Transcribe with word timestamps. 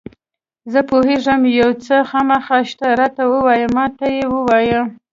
زه 0.71 0.79
پوهېږم 0.89 1.41
یو 1.61 1.69
څه 1.85 1.95
خامخا 2.09 2.59
شته، 2.69 2.87
راته 2.99 3.23
ووایه، 3.31 3.67
ما 3.75 3.85
ته 3.97 4.05
یې 4.15 4.25
ووایه. 4.33 4.81